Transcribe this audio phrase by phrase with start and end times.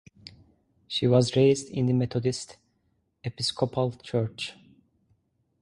[0.87, 2.57] She was raised in the Methodist
[3.23, 4.55] Episcopal Church.